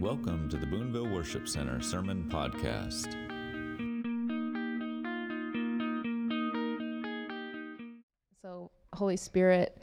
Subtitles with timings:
[0.00, 3.12] Welcome to the Boonville Worship Center Sermon Podcast.
[8.40, 9.76] So, Holy Spirit,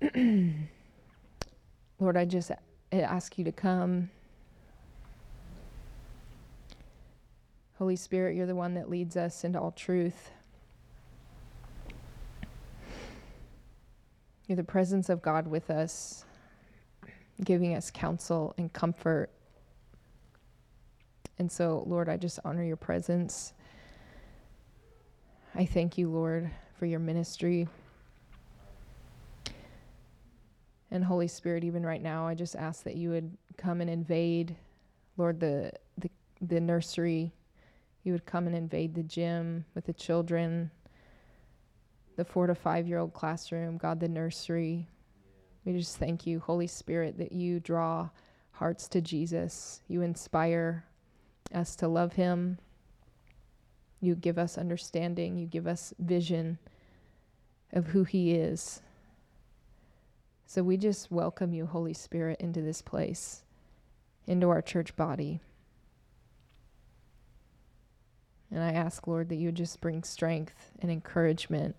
[1.98, 2.52] Lord, I just
[2.92, 4.08] ask you to come.
[7.78, 10.30] Holy Spirit, you're the one that leads us into all truth.
[14.46, 16.24] You're the presence of God with us,
[17.44, 19.30] giving us counsel and comfort.
[21.38, 23.52] And so, Lord, I just honor your presence.
[25.54, 27.68] I thank you, Lord, for your ministry.
[30.90, 34.56] And Holy Spirit, even right now, I just ask that you would come and invade,
[35.16, 37.32] Lord, the, the, the nursery.
[38.04, 40.70] You would come and invade the gym with the children,
[42.16, 44.88] the four to five year old classroom, God, the nursery.
[45.66, 48.10] We just thank you, Holy Spirit, that you draw
[48.52, 49.82] hearts to Jesus.
[49.88, 50.84] You inspire
[51.52, 52.58] us to love him.
[54.00, 55.36] You give us understanding.
[55.36, 56.58] You give us vision
[57.72, 58.80] of who he is.
[60.46, 63.42] So we just welcome you, Holy Spirit, into this place,
[64.28, 65.40] into our church body.
[68.52, 71.74] And I ask, Lord, that you would just bring strength and encouragement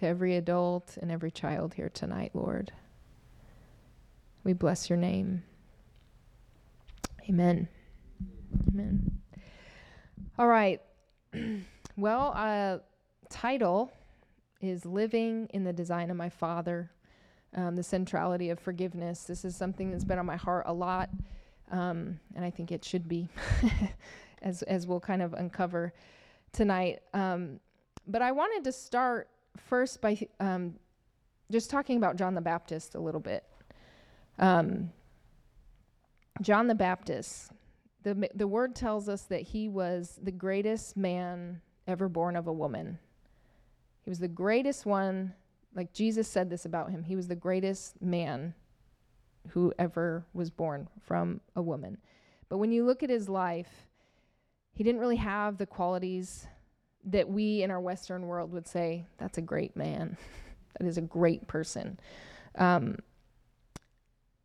[0.00, 2.72] to every adult and every child here tonight, Lord.
[4.44, 5.42] We bless your name.
[7.28, 7.68] Amen.
[8.68, 9.18] Amen.
[10.38, 10.80] All right.
[11.98, 12.78] well, uh,
[13.28, 13.92] title
[14.62, 16.90] is Living in the Design of My Father,
[17.54, 19.24] um, the centrality of forgiveness.
[19.24, 21.10] This is something that's been on my heart a lot,
[21.70, 23.28] um, and I think it should be,
[24.42, 25.92] as, as we'll kind of uncover
[26.52, 27.00] tonight.
[27.12, 27.60] Um,
[28.06, 29.28] but I wanted to start
[29.66, 30.74] first by um,
[31.50, 33.44] just talking about John the Baptist a little bit.
[34.38, 34.90] Um,
[36.42, 37.50] John the Baptist,
[38.02, 42.52] the, the word tells us that he was the greatest man ever born of a
[42.52, 42.98] woman.
[44.02, 45.34] He was the greatest one,
[45.74, 47.02] like Jesus said this about him.
[47.02, 48.54] He was the greatest man
[49.48, 51.98] who ever was born from a woman.
[52.48, 53.86] But when you look at his life,
[54.74, 56.46] he didn't really have the qualities
[57.04, 60.16] that we in our Western world would say, that's a great man.
[60.78, 61.98] that is a great person.
[62.56, 62.98] Um,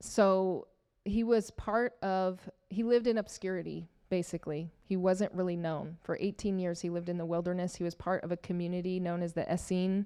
[0.01, 0.67] so
[1.03, 2.39] he was part of,
[2.69, 4.71] he lived in obscurity, basically.
[4.83, 5.97] He wasn't really known.
[6.03, 7.75] For 18 years, he lived in the wilderness.
[7.75, 10.05] He was part of a community known as the Essene.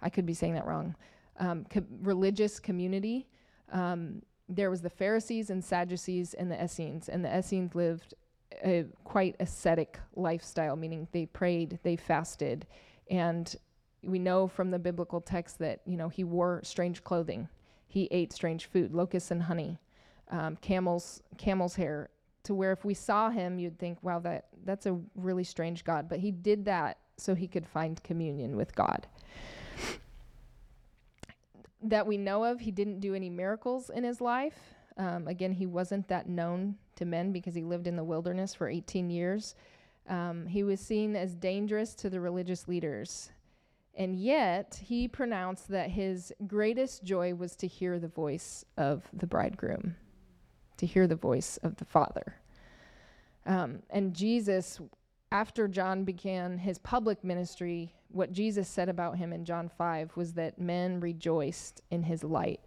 [0.00, 0.94] I could be saying that wrong.
[1.38, 3.26] Um, co- religious community.
[3.70, 8.14] Um, there was the Pharisees and Sadducees and the Essenes, and the Essenes lived
[8.64, 12.66] a quite ascetic lifestyle, meaning they prayed, they fasted,
[13.10, 13.56] and
[14.02, 17.48] we know from the biblical text that you know he wore strange clothing,
[17.86, 19.78] he ate strange food, locusts and honey,
[20.30, 22.10] um, camels camel's hair,
[22.44, 26.08] to where if we saw him, you'd think, wow, that that's a really strange God.
[26.08, 29.06] But he did that so he could find communion with God.
[31.82, 34.74] that we know of, he didn't do any miracles in his life.
[34.96, 38.68] Um, again, he wasn't that known to men because he lived in the wilderness for
[38.68, 39.54] 18 years.
[40.08, 43.30] Um, he was seen as dangerous to the religious leaders.
[43.94, 49.26] And yet, he pronounced that his greatest joy was to hear the voice of the
[49.26, 49.96] bridegroom,
[50.78, 52.36] to hear the voice of the Father.
[53.44, 54.80] Um, and Jesus,
[55.30, 60.32] after John began his public ministry, what Jesus said about him in John 5 was
[60.34, 62.60] that men rejoiced in his light.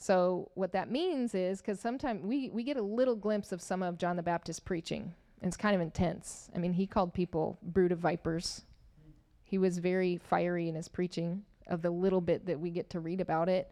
[0.00, 3.82] So what that means is because sometimes we, we get a little glimpse of some
[3.82, 5.12] of John the Baptist preaching.
[5.42, 6.48] And it's kind of intense.
[6.54, 8.62] I mean, he called people brood of vipers.
[9.42, 13.00] He was very fiery in his preaching of the little bit that we get to
[13.00, 13.70] read about it.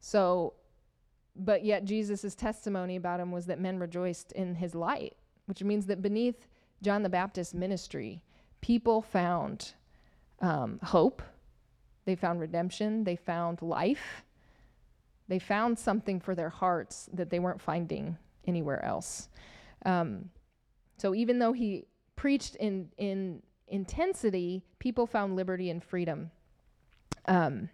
[0.00, 0.54] So,
[1.36, 5.86] but yet Jesus' testimony about him was that men rejoiced in his light, which means
[5.86, 6.46] that beneath
[6.82, 8.22] John the Baptist's ministry,
[8.62, 9.72] people found
[10.40, 11.22] um, hope,
[12.06, 14.22] they found redemption, they found life,
[15.28, 19.28] they found something for their hearts that they weren't finding anywhere else.
[19.84, 20.30] Um,
[20.98, 26.30] so even though he preached in in intensity, people found liberty and freedom.
[27.26, 27.68] Um,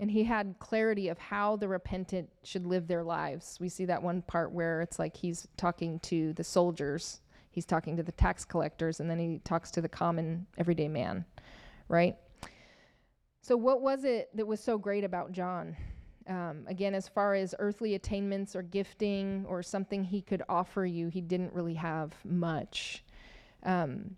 [0.00, 3.58] and he had clarity of how the repentant should live their lives.
[3.60, 7.20] We see that one part where it's like he's talking to the soldiers,
[7.50, 11.24] he's talking to the tax collectors, and then he talks to the common everyday man,
[11.88, 12.16] right?
[13.40, 15.76] So, what was it that was so great about John?
[16.28, 21.08] Um, again, as far as earthly attainments or gifting or something he could offer you,
[21.08, 23.02] he didn't really have much.
[23.62, 24.16] Um,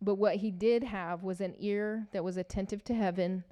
[0.00, 3.44] but what he did have was an ear that was attentive to heaven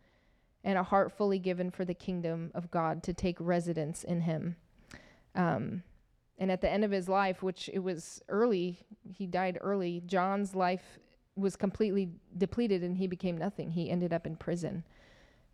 [0.65, 4.57] and a heart fully given for the kingdom of God to take residence in him.
[5.35, 5.83] Um,
[6.39, 8.79] and at the end of his life, which it was early,
[9.13, 10.99] he died early, John's life
[11.37, 13.73] was completely depleted and he became nothing.
[13.73, 14.85] He ended up in prison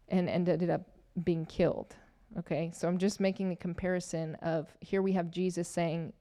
[0.08, 0.82] and ended up
[1.23, 1.97] being killed.
[2.37, 6.13] Okay, so I'm just making the comparison of here we have Jesus saying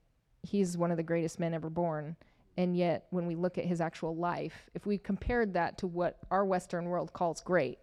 [0.44, 2.16] he's one of the greatest men ever born.
[2.56, 6.20] And yet, when we look at his actual life, if we compared that to what
[6.30, 7.80] our Western world calls great,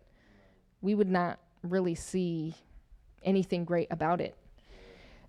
[0.81, 2.55] we would not really see
[3.25, 4.37] anything great about it.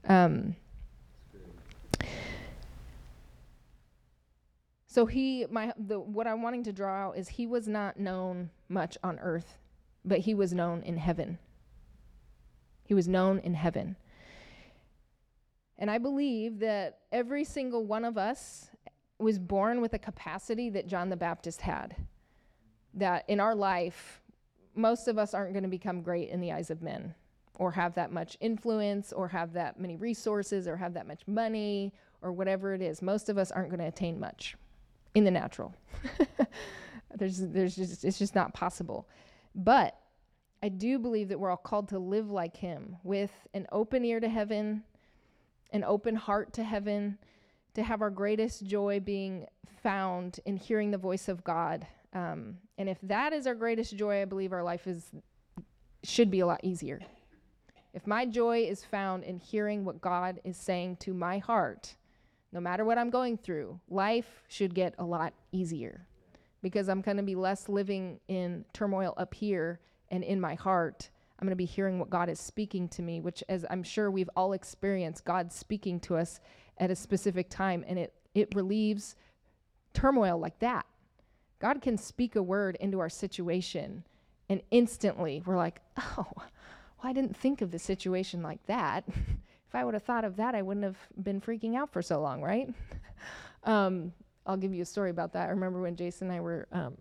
[0.08, 0.56] Um,
[4.86, 8.52] so he, my, the what I'm wanting to draw out is he was not known
[8.70, 9.58] much on earth,
[10.06, 11.40] but he was known in heaven.
[12.92, 13.96] He was known in heaven.
[15.78, 18.70] And I believe that every single one of us
[19.18, 21.96] was born with a capacity that John the Baptist had.
[22.94, 24.22] That in our life,
[24.76, 27.16] most of us aren't going to become great in the eyes of men
[27.56, 31.94] or have that much influence or have that many resources or have that much money
[32.22, 33.02] or whatever it is.
[33.02, 34.58] Most of us aren't going to attain much
[35.16, 35.74] in the natural.
[37.16, 39.08] there's there's just it's just not possible.
[39.56, 39.96] But
[40.64, 44.20] I do believe that we're all called to live like him with an open ear
[44.20, 44.84] to heaven,
[45.72, 47.18] an open heart to heaven,
[47.74, 49.48] to have our greatest joy being
[49.82, 51.88] found in hearing the voice of God.
[52.14, 55.10] Um, and if that is our greatest joy, I believe our life is
[56.04, 57.00] should be a lot easier.
[57.94, 61.96] If my joy is found in hearing what God is saying to my heart,
[62.52, 66.08] no matter what I'm going through, life should get a lot easier
[66.62, 69.80] because I'm going to be less living in turmoil up here
[70.12, 71.10] and in my heart,
[71.40, 74.12] I'm going to be hearing what God is speaking to me, which, as I'm sure
[74.12, 76.40] we've all experienced, God speaking to us
[76.78, 79.16] at a specific time, and it, it relieves
[79.94, 80.86] turmoil like that.
[81.60, 84.04] God can speak a word into our situation,
[84.50, 86.46] and instantly we're like, oh, well,
[87.02, 89.06] I didn't think of the situation like that.
[89.08, 92.22] if I would have thought of that, I wouldn't have been freaking out for so
[92.22, 92.72] long, right?
[93.64, 94.12] um,
[94.46, 95.48] I'll give you a story about that.
[95.48, 96.98] I remember when Jason and I were um,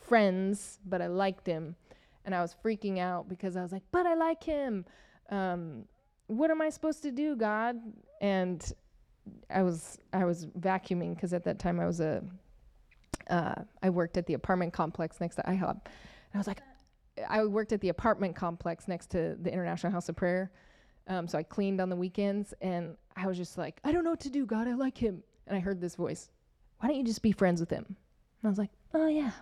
[0.00, 1.76] friends, but I liked him
[2.24, 4.84] and I was freaking out because I was like, but I like him.
[5.30, 5.84] Um,
[6.26, 7.76] what am I supposed to do, God?
[8.20, 8.72] And
[9.50, 12.22] I was I was vacuuming because at that time I was a
[13.30, 16.60] uh, I worked at the apartment complex next to IHOP, and I was like,
[17.28, 20.50] I worked at the apartment complex next to the International House of Prayer.
[21.06, 24.10] Um, so I cleaned on the weekends, and I was just like, I don't know
[24.10, 25.22] what to do, God, I like him.
[25.46, 26.30] And I heard this voice,
[26.78, 27.84] Why don't you just be friends with him?
[27.86, 27.96] And
[28.44, 29.32] I was like, Oh yeah,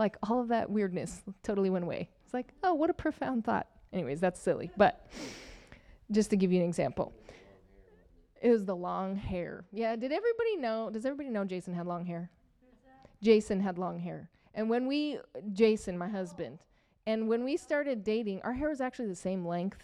[0.00, 2.08] like all of that weirdness totally went away.
[2.24, 3.66] It's like, oh, what a profound thought.
[3.92, 4.70] Anyways, that's silly.
[4.76, 5.06] But
[6.10, 7.12] just to give you an example,
[8.40, 9.66] it was the long hair.
[9.72, 10.88] Yeah, did everybody know?
[10.90, 12.30] Does everybody know Jason had long hair?
[13.22, 14.30] Jason had long hair.
[14.54, 15.18] And when we,
[15.52, 16.60] Jason, my husband,
[17.06, 19.82] and when we started dating, our hair was actually the same length.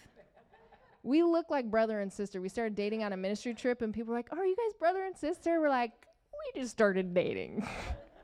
[1.03, 2.41] we look like brother and sister.
[2.41, 4.73] We started dating on a ministry trip, and people were like, oh, Are you guys
[4.79, 5.61] brother and sister?
[5.61, 5.93] We're like,
[6.33, 7.69] We just started dating.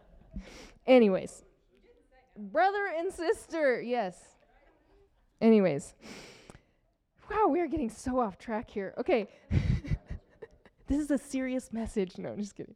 [0.86, 1.44] Anyways,
[2.36, 3.80] brother and sister.
[3.80, 4.18] Yes.
[5.40, 5.94] Anyways.
[7.30, 8.94] Wow, we are getting so off track here.
[8.98, 9.28] Okay.
[10.86, 12.18] this is a serious message.
[12.18, 12.74] No, I'm just kidding.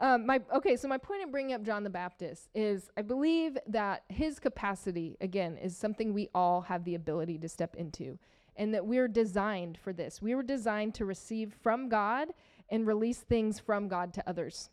[0.00, 3.58] Um, my okay, so my point in bringing up John the Baptist is I believe
[3.66, 8.18] that his capacity again is something we all have the ability to step into,
[8.56, 10.22] and that we're designed for this.
[10.22, 12.28] We were designed to receive from God
[12.68, 14.70] and release things from God to others.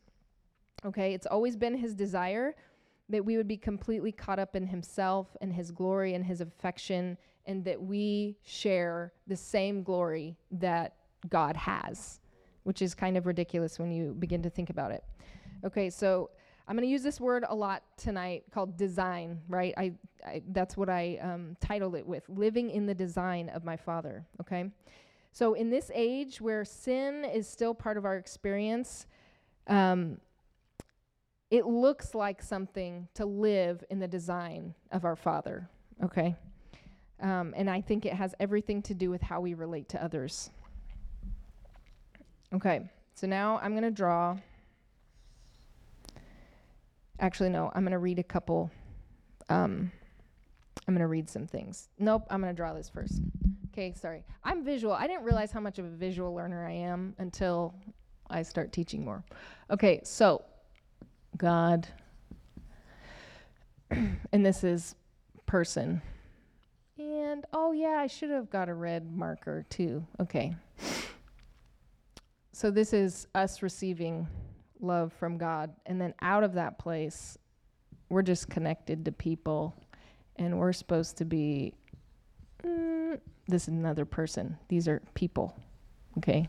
[0.86, 2.54] Okay, it's always been his desire
[3.10, 7.18] that we would be completely caught up in himself and his glory and his affection,
[7.46, 10.96] and that we share the same glory that
[11.30, 12.20] God has,
[12.64, 15.04] which is kind of ridiculous when you begin to think about it.
[15.64, 16.30] Okay, so
[16.68, 19.74] I'm going to use this word a lot tonight called design, right?
[19.78, 19.94] I,
[20.26, 24.26] I that's what I um, titled it with living in the design of my Father,
[24.42, 24.72] okay?
[25.32, 29.06] So, in this age where sin is still part of our experience,
[29.68, 30.18] um,
[31.52, 35.70] it looks like something to live in the design of our Father,
[36.04, 36.36] okay?
[37.22, 40.50] Um, and I think it has everything to do with how we relate to others.
[42.54, 44.38] Okay, so now I'm going to draw.
[47.20, 48.70] Actually, no, I'm going to read a couple.
[49.50, 49.92] Um,
[50.88, 51.90] I'm going to read some things.
[52.00, 53.22] Nope, I'm going to draw this first.
[53.72, 54.24] Okay, sorry.
[54.44, 54.94] I'm visual.
[54.94, 57.76] I didn't realize how much of a visual learner I am until
[58.30, 59.24] I start teaching more.
[59.70, 60.44] Okay, so
[61.38, 61.88] God.
[63.92, 64.96] and this is
[65.46, 66.02] person.
[66.98, 70.06] And oh, yeah, I should have got a red marker too.
[70.20, 70.56] Okay.
[72.54, 74.28] So this is us receiving
[74.80, 75.74] love from God.
[75.86, 77.38] And then out of that place,
[78.10, 79.76] we're just connected to people.
[80.38, 81.74] and we're supposed to be.
[82.64, 84.58] Mm, this is another person.
[84.70, 85.56] These are people.
[86.18, 86.48] Okay.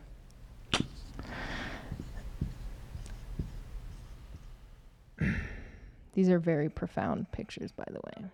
[6.16, 8.30] These are very profound pictures, by the way.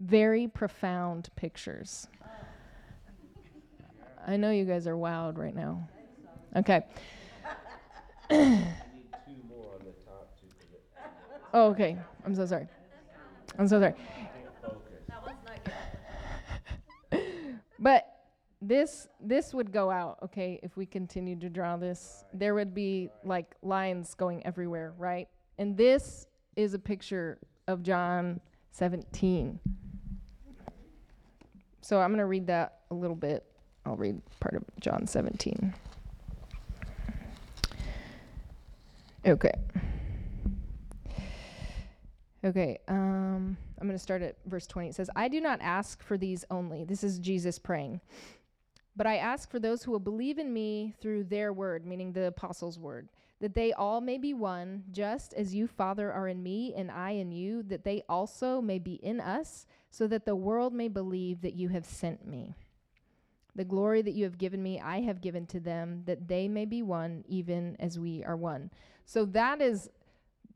[0.00, 2.08] Very profound pictures.
[4.26, 5.88] I know you guys are wowed right now.
[6.56, 6.84] Okay.
[11.54, 11.96] oh, okay.
[12.26, 12.66] I'm so sorry.
[13.60, 13.94] I'm so sorry.
[17.78, 18.08] but
[18.60, 22.24] this this would go out, okay, if we continued to draw this.
[22.32, 25.28] There would be like lines going everywhere, right?
[25.58, 28.40] And this is a picture of John
[28.72, 29.58] 17.
[31.80, 33.44] So I'm going to read that a little bit.
[33.86, 35.74] I'll read part of John 17.
[39.26, 39.52] Okay.
[42.44, 44.88] Okay, um, I'm going to start at verse 20.
[44.88, 46.84] It says, I do not ask for these only.
[46.84, 48.00] This is Jesus praying.
[48.96, 52.26] But I ask for those who will believe in me through their word, meaning the
[52.26, 53.08] apostles' word,
[53.44, 57.10] that they all may be one, just as you, Father, are in me and I
[57.10, 61.42] in you, that they also may be in us, so that the world may believe
[61.42, 62.54] that you have sent me.
[63.54, 66.64] The glory that you have given me, I have given to them, that they may
[66.64, 68.70] be one, even as we are one.
[69.04, 69.90] So that is,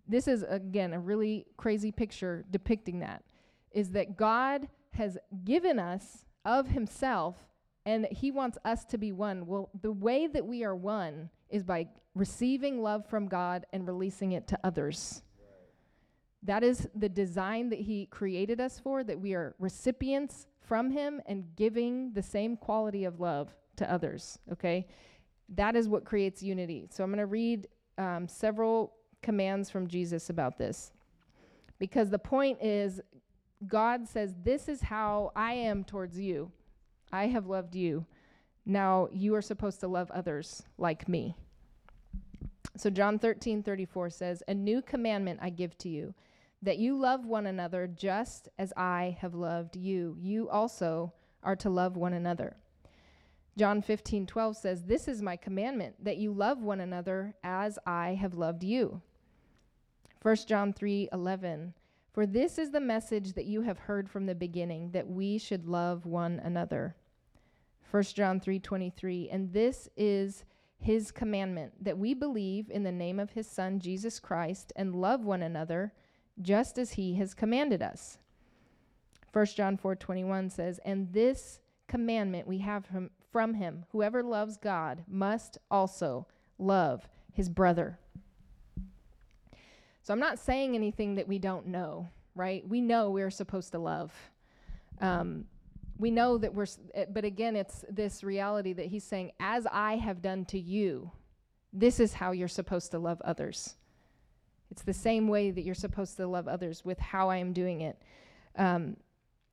[0.06, 3.22] this is again a really crazy picture depicting that,
[3.70, 7.36] is that God has given us of Himself
[7.84, 9.46] and He wants us to be one.
[9.46, 14.32] Well, the way that we are one is by receiving love from God and releasing
[14.32, 15.22] it to others.
[16.42, 21.20] That is the design that He created us for, that we are recipients from Him
[21.26, 24.86] and giving the same quality of love to others, okay?
[25.50, 26.88] That is what creates unity.
[26.90, 30.92] So I'm going to read um, several commands from Jesus about this.
[31.78, 33.00] Because the point is,
[33.66, 36.50] God says, This is how I am towards you.
[37.12, 38.04] I have loved you.
[38.66, 41.34] Now you are supposed to love others like me.
[42.78, 46.14] So John 13, 34 says, A new commandment I give to you,
[46.62, 50.16] that you love one another just as I have loved you.
[50.20, 52.56] You also are to love one another.
[53.56, 58.14] John 15, 12 says, This is my commandment, that you love one another as I
[58.14, 59.02] have loved you.
[60.22, 61.74] 1 John 3, 11,
[62.12, 65.66] For this is the message that you have heard from the beginning, that we should
[65.66, 66.94] love one another.
[67.90, 70.44] 1 John 3, 23, And this is
[70.78, 75.24] his commandment, that we believe in the name of his Son, Jesus Christ, and love
[75.24, 75.92] one another
[76.40, 78.18] just as he has commanded us.
[79.32, 85.04] 1 John 4:21 says, "And this commandment we have from, from him, whoever loves God
[85.06, 86.26] must also
[86.58, 87.98] love his brother."
[90.02, 92.66] So I'm not saying anything that we don't know, right?
[92.66, 94.12] We know we're supposed to love.
[95.00, 95.46] Um,
[95.98, 99.96] we know that we're, eh, but again, it's this reality that he's saying, as I
[99.96, 101.10] have done to you,
[101.72, 103.76] this is how you're supposed to love others.
[104.70, 107.80] It's the same way that you're supposed to love others with how I am doing
[107.80, 108.00] it.
[108.56, 108.96] Um,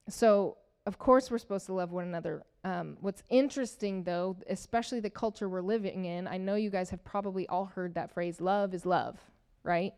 [0.07, 2.43] so, of course, we're supposed to love one another.
[2.63, 7.03] Um, what's interesting, though, especially the culture we're living in, I know you guys have
[7.03, 9.17] probably all heard that phrase love is love,
[9.63, 9.93] right?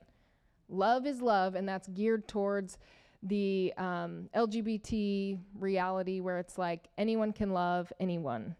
[0.70, 2.77] Love is love, and that's geared towards
[3.24, 8.55] the um, LGBT reality where it's like anyone can love anyone.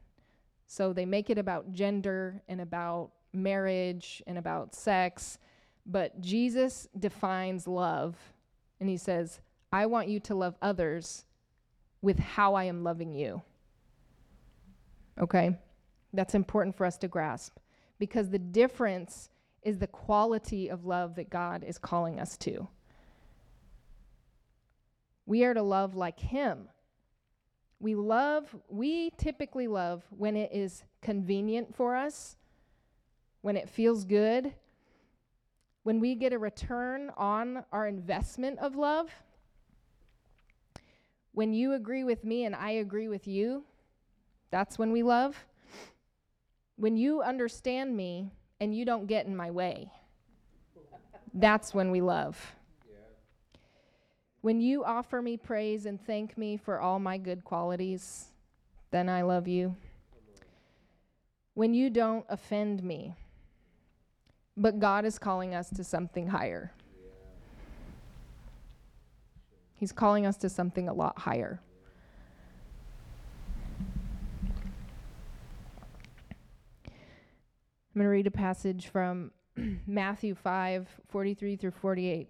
[0.67, 5.37] So they make it about gender and about marriage and about sex.
[5.85, 8.15] But Jesus defines love
[8.79, 9.39] and he says,
[9.71, 11.25] I want you to love others
[12.01, 13.41] with how I am loving you.
[15.19, 15.57] Okay?
[16.13, 17.57] That's important for us to grasp
[17.99, 19.29] because the difference
[19.63, 22.67] is the quality of love that God is calling us to.
[25.27, 26.69] We are to love like Him.
[27.79, 32.38] We love, we typically love when it is convenient for us,
[33.41, 34.53] when it feels good,
[35.84, 39.12] when we get a return on our investment of love.
[41.34, 43.63] When you agree with me and I agree with you,
[44.50, 45.46] that's when we love.
[46.77, 49.91] When you understand me and you don't get in my way,
[51.34, 52.56] that's when we love.
[54.48, 58.27] When you offer me praise and thank me for all my good qualities,
[58.92, 59.75] then I love you.
[61.54, 63.18] When you don't offend me,
[64.56, 66.72] but God is calling us to something higher.
[69.74, 71.60] He's calling us to something a lot higher.
[76.86, 76.94] I'm
[77.96, 79.32] going to read a passage from
[79.86, 82.30] Matthew 5 43 through 48.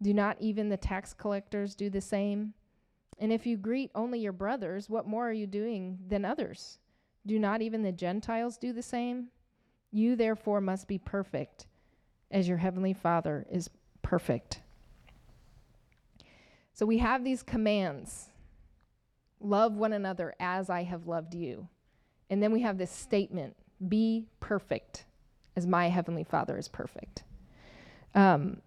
[0.00, 2.54] Do not even the tax collectors do the same?
[3.18, 6.78] And if you greet only your brothers, what more are you doing than others?
[7.26, 9.28] Do not even the Gentiles do the same?
[9.90, 11.66] You therefore must be perfect,
[12.30, 13.70] as your heavenly Father is
[14.02, 14.60] perfect.
[16.72, 18.28] So we have these commands
[19.40, 21.68] love one another as I have loved you.
[22.30, 23.56] And then we have this statement
[23.88, 25.04] be perfect,
[25.56, 27.24] as my heavenly Father is perfect.
[28.14, 28.60] Um,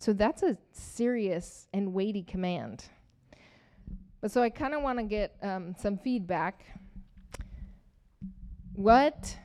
[0.00, 2.86] so that's a serious and weighty command.
[4.22, 6.64] But so I kind of want to get um, some feedback.
[8.74, 9.36] What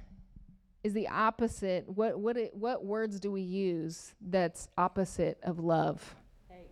[0.84, 1.90] is the opposite?
[1.90, 6.16] What what it, what words do we use that's opposite of love?
[6.50, 6.70] Hate.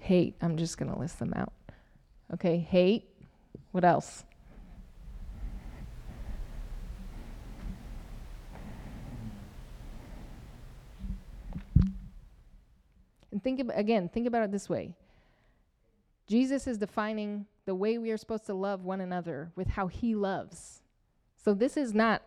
[0.00, 0.34] Hate.
[0.40, 1.52] I'm just gonna list them out.
[2.32, 3.10] Okay, hate.
[3.72, 4.24] What else?
[13.36, 14.94] And think ab- again, think about it this way.
[16.26, 20.14] Jesus is defining the way we are supposed to love one another with how he
[20.14, 20.80] loves.
[21.36, 22.22] So this is not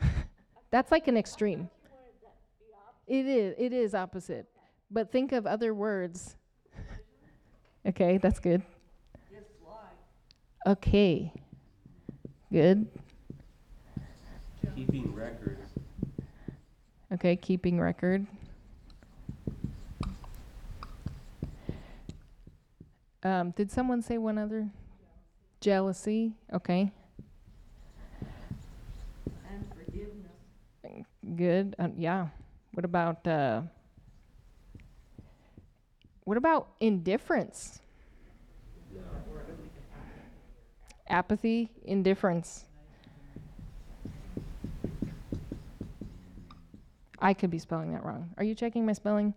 [0.72, 1.70] that's like an extreme.
[3.06, 4.48] It is it is opposite.
[4.90, 6.34] But think of other words.
[7.86, 8.60] okay, that's good.
[10.66, 11.32] Okay.
[12.50, 12.88] Good.
[14.74, 15.70] Keeping records.
[17.12, 18.26] Okay, keeping record.
[23.22, 24.68] Um, did someone say one other?
[25.60, 26.34] Jealousy.
[26.52, 26.92] Okay,
[29.50, 31.06] And forgiveness.
[31.36, 31.74] good.
[31.80, 32.28] Um, yeah.
[32.74, 33.62] What about uh,
[36.24, 37.80] what about indifference?
[41.08, 42.66] Apathy, indifference.
[47.18, 48.30] I could be spelling that wrong.
[48.36, 49.34] Are you checking my spelling?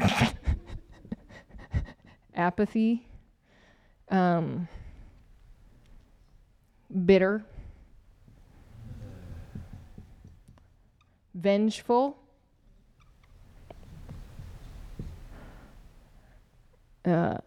[2.34, 3.06] Apathy.
[4.10, 4.68] Um,
[7.04, 7.44] bitter.
[11.34, 12.18] Vengeful.
[17.04, 17.38] Uh,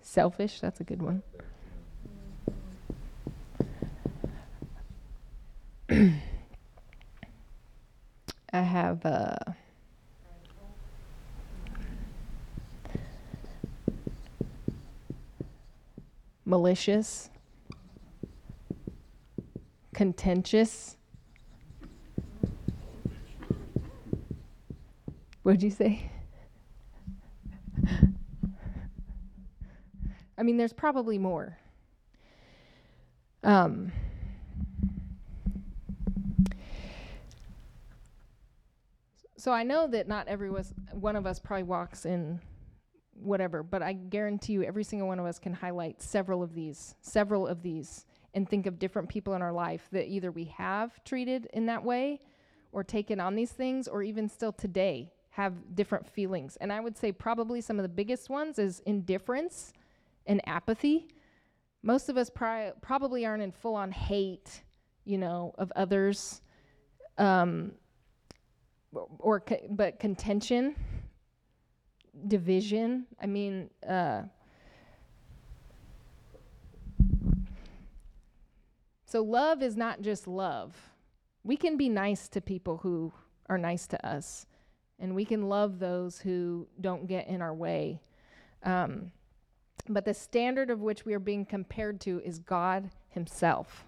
[0.00, 0.60] selfish.
[0.60, 1.22] That's a good one.
[8.52, 9.36] I have uh,
[16.50, 17.30] malicious,
[19.94, 20.96] contentious.
[25.44, 26.10] What'd you say?
[30.36, 31.56] I mean, there's probably more.
[33.44, 33.92] Um,
[39.36, 42.40] so I know that not every was, one of us probably walks in
[43.22, 46.94] whatever, but I guarantee you every single one of us can highlight several of these,
[47.00, 51.02] several of these, and think of different people in our life that either we have
[51.04, 52.20] treated in that way
[52.72, 56.56] or taken on these things or even still today have different feelings.
[56.60, 59.72] And I would say probably some of the biggest ones is indifference
[60.26, 61.08] and apathy.
[61.82, 64.62] Most of us pri- probably aren't in full on hate,
[65.04, 66.42] you know, of others.
[67.18, 67.72] Um,
[68.92, 70.74] or co- but contention
[72.28, 74.22] division i mean uh
[79.04, 80.76] so love is not just love.
[81.42, 83.12] We can be nice to people who
[83.48, 84.46] are nice to us
[85.00, 88.00] and we can love those who don't get in our way.
[88.62, 89.10] Um,
[89.88, 93.86] but the standard of which we are being compared to is god himself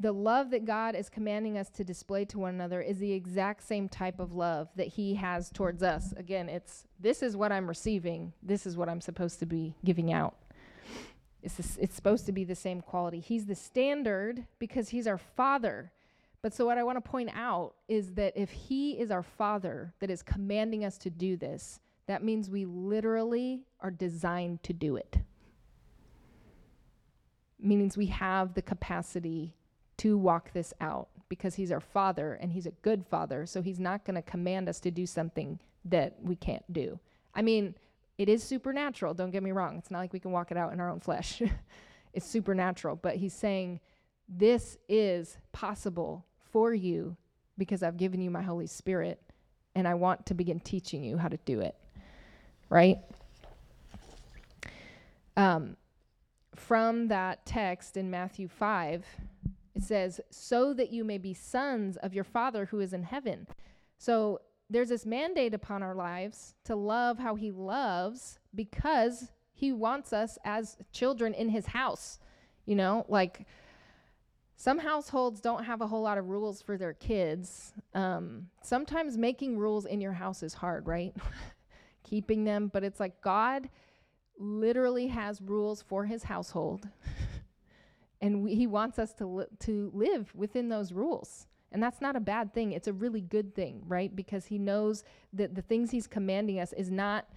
[0.00, 3.62] the love that God is commanding us to display to one another is the exact
[3.62, 6.12] same type of love that He has towards us.
[6.16, 10.12] Again, it's this is what I'm receiving, this is what I'm supposed to be giving
[10.12, 10.36] out.
[11.42, 13.20] It's, this, it's supposed to be the same quality.
[13.20, 15.92] He's the standard because He's our Father.
[16.42, 19.94] But so, what I want to point out is that if He is our Father
[20.00, 24.96] that is commanding us to do this, that means we literally are designed to do
[24.96, 25.18] it.
[27.60, 29.54] Meanings we have the capacity
[29.98, 33.46] to walk this out because he's our father and he's a good father.
[33.46, 36.98] So he's not going to command us to do something that we can't do.
[37.34, 37.74] I mean,
[38.16, 39.76] It is supernatural, don't get me wrong.
[39.78, 41.42] It's not like we can walk it out in our own flesh.
[42.12, 43.80] it's supernatural, but he's saying
[44.28, 47.16] this is possible for you
[47.58, 49.20] because I've given you my Holy Spirit
[49.74, 51.74] and I want to begin teaching you how to do it.
[52.68, 52.98] Right?
[55.36, 55.76] Um,
[56.54, 59.04] from that text in Matthew 5,
[59.74, 63.46] it says, So that you may be sons of your Father who is in heaven.
[63.98, 70.12] So there's this mandate upon our lives to love how He loves because He wants
[70.12, 72.18] us as children in His house.
[72.66, 73.46] You know, like
[74.56, 77.72] some households don't have a whole lot of rules for their kids.
[77.94, 81.14] Um, sometimes making rules in your house is hard, right?
[82.04, 83.68] Keeping them, but it's like God
[84.38, 86.88] literally has rules for his household.
[88.24, 91.46] and we, he wants us to, li- to live within those rules.
[91.72, 92.72] And that's not a bad thing.
[92.72, 94.14] It's a really good thing, right?
[94.16, 97.28] Because he knows that the things he's commanding us is not,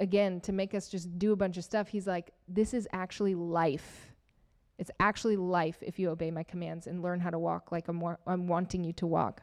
[0.00, 1.86] again, to make us just do a bunch of stuff.
[1.86, 4.12] He's like, this is actually life.
[4.78, 8.00] It's actually life if you obey my commands and learn how to walk like I'm,
[8.00, 9.42] wa- I'm wanting you to walk.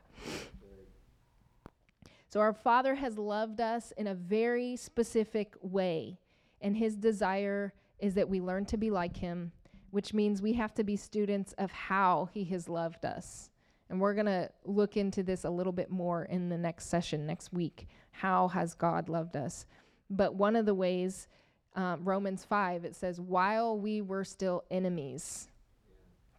[2.28, 6.20] So, our Father has loved us in a very specific way,
[6.60, 9.54] and His desire is that we learn to be like Him,
[9.96, 13.50] which means we have to be students of how He has loved us.
[13.90, 17.26] And we're going to look into this a little bit more in the next session
[17.26, 17.88] next week.
[18.12, 19.66] How has God loved us?
[20.10, 21.30] But one of the ways
[21.78, 25.48] um, Romans 5, it says, While we were still enemies,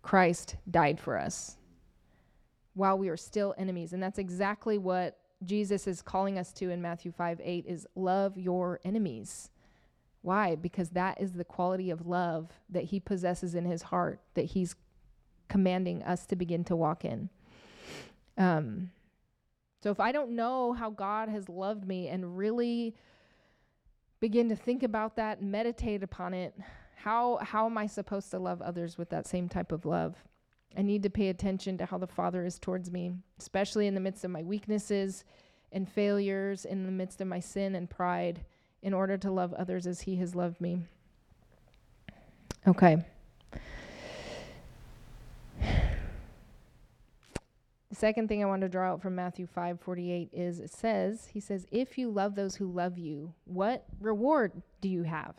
[0.02, 1.56] Christ died for us.
[2.74, 3.94] While we were still enemies.
[3.94, 8.36] And that's exactly what Jesus is calling us to in Matthew 5 8 is love
[8.36, 9.48] your enemies.
[10.22, 10.56] Why?
[10.56, 14.74] Because that is the quality of love that he possesses in his heart that he's
[15.48, 17.30] commanding us to begin to walk in.
[18.36, 18.90] Um,
[19.82, 22.96] so if I don't know how God has loved me and really
[24.20, 26.54] begin to think about that, meditate upon it.
[26.96, 30.16] How how am I supposed to love others with that same type of love?
[30.76, 34.00] I need to pay attention to how the Father is towards me, especially in the
[34.00, 35.24] midst of my weaknesses
[35.72, 38.44] and failures, in the midst of my sin and pride,
[38.86, 40.78] in order to love others as He has loved me.
[42.68, 43.04] Okay.
[47.90, 51.40] The second thing I want to draw out from Matthew 5:48 is it says, he
[51.40, 55.34] says, "If you love those who love you, what reward do you have?"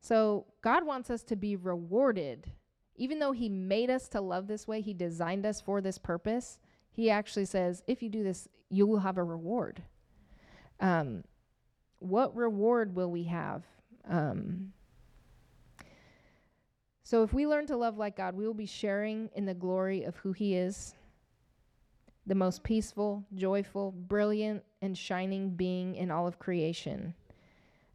[0.00, 2.50] So, God wants us to be rewarded.
[2.96, 6.58] Even though he made us to love this way, he designed us for this purpose.
[6.90, 9.82] He actually says, "If you do this, you will have a reward."
[10.80, 11.22] Um,
[11.98, 13.64] what reward will we have?
[14.08, 14.72] Um,
[17.02, 20.04] so, if we learn to love like God, we will be sharing in the glory
[20.04, 20.94] of who He is
[22.28, 27.14] the most peaceful, joyful, brilliant, and shining being in all of creation.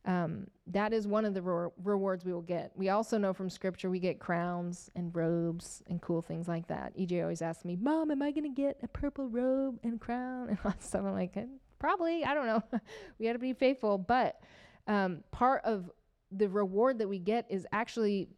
[0.05, 2.71] Um, that is one of the re- rewards we will get.
[2.75, 6.97] We also know from scripture we get crowns and robes and cool things like that.
[6.97, 10.49] EJ always asks me, Mom, am I going to get a purple robe and crown
[10.63, 11.05] and?
[11.05, 11.37] I'm like,
[11.83, 12.23] probably.
[12.23, 12.63] I don't know.
[13.19, 13.97] we got to be faithful.
[13.97, 14.39] But
[14.87, 15.91] um, part of
[16.31, 18.29] the reward that we get is actually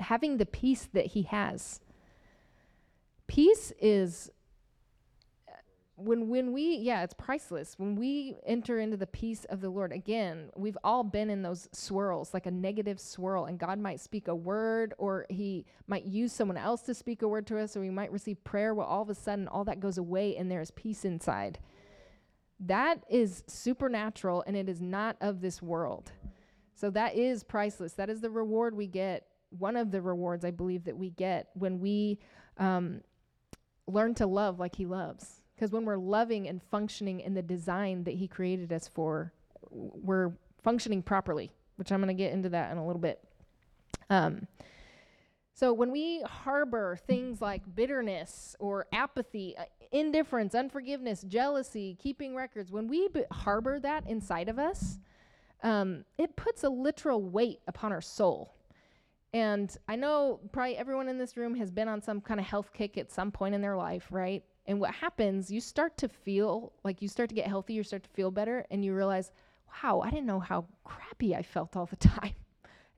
[0.00, 1.80] having the peace that He has.
[3.26, 4.30] Peace is
[5.94, 9.92] when when we yeah it's priceless when we enter into the peace of the lord
[9.92, 14.26] again we've all been in those swirls like a negative swirl and god might speak
[14.26, 17.80] a word or he might use someone else to speak a word to us or
[17.80, 20.70] we might receive prayer well all of a sudden all that goes away and there's
[20.70, 21.58] peace inside
[22.60, 26.12] that is supernatural and it is not of this world.
[26.74, 27.94] So that is priceless.
[27.94, 29.26] That is the reward we get
[29.58, 32.20] one of the rewards i believe that we get when we
[32.58, 33.00] um,
[33.88, 35.42] learn to love like he loves.
[35.60, 39.34] Because when we're loving and functioning in the design that He created us for,
[39.70, 43.22] we're functioning properly, which I'm going to get into that in a little bit.
[44.08, 44.48] Um,
[45.60, 52.72] so when we harbor things like bitterness or apathy, uh, indifference, unforgiveness, jealousy, keeping records,
[52.72, 54.98] when we b- harbor that inside of us,
[55.62, 58.54] um, it puts a literal weight upon our soul.
[59.34, 62.72] And I know probably everyone in this room has been on some kind of health
[62.72, 64.42] kick at some point in their life, right?
[64.64, 68.04] And what happens, you start to feel like you start to get healthy, you start
[68.04, 69.30] to feel better, and you realize,
[69.84, 72.32] wow, I didn't know how crappy I felt all the time.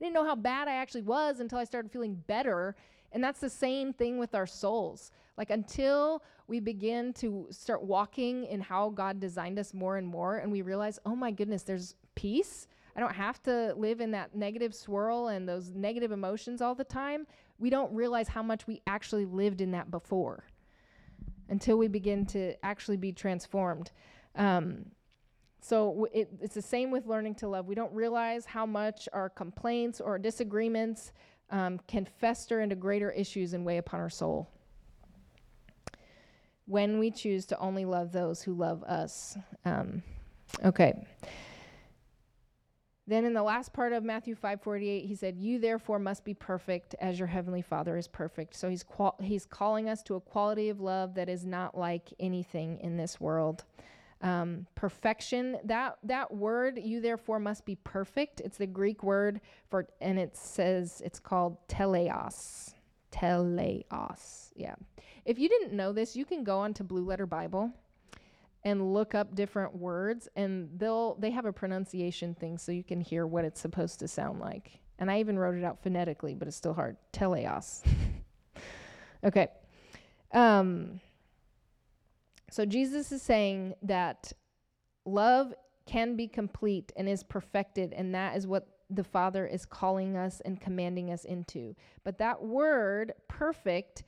[0.03, 2.75] Didn't know how bad I actually was until I started feeling better.
[3.13, 5.11] And that's the same thing with our souls.
[5.37, 10.39] Like until we begin to start walking in how God designed us more and more,
[10.39, 12.67] and we realize, oh my goodness, there's peace.
[12.97, 16.83] I don't have to live in that negative swirl and those negative emotions all the
[16.83, 17.25] time.
[17.57, 20.43] We don't realize how much we actually lived in that before
[21.47, 23.91] until we begin to actually be transformed.
[24.35, 24.87] Um,
[25.63, 27.67] So it, it's the same with learning to love.
[27.67, 31.13] We don't realize how much our complaints or disagreements
[31.51, 34.49] um, can fester into greater issues and weigh upon our soul
[36.65, 39.37] when we choose to only love those who love us.
[39.63, 40.03] Um,
[40.65, 41.07] okay.
[43.07, 46.93] Then in the last part of Matthew 5:48, he said, "You therefore must be perfect
[46.99, 50.67] as your heavenly Father is perfect." So he's qual- he's calling us to a quality
[50.67, 53.63] of love that is not like anything in this world.
[54.23, 55.57] Um, perfection.
[55.65, 60.37] That that word you therefore must be perfect it's the greek word for and it
[60.37, 62.73] says it's called teleos.
[63.11, 64.75] Teleos yeah.
[65.25, 67.71] If you didn't know this you can go onto blue letter bible
[68.63, 73.01] and look up different words and they'll they have a pronunciation thing so you can
[73.01, 74.79] hear what it's supposed to sound like.
[74.99, 76.95] And i even wrote it out phonetically but it's still hard.
[77.11, 77.81] Teleos.
[79.25, 79.47] Okay.
[80.33, 80.99] Um
[82.53, 84.31] so Jesus is saying that
[85.05, 85.55] love
[85.87, 90.39] can be complete and is perfected, and that is what the Father is calling us
[90.45, 91.75] and commanding us into.
[92.03, 94.03] But that word, perfect,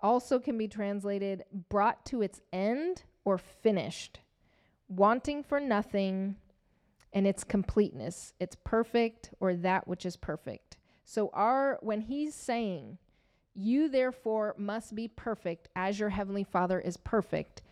[0.00, 4.18] also can be translated brought to its end or finished,
[4.88, 6.34] wanting for nothing
[7.12, 8.32] and its completeness.
[8.40, 10.76] It's perfect or that which is perfect.
[11.04, 12.98] So our when he's saying,
[13.54, 17.62] you therefore must be perfect as your heavenly Father is perfect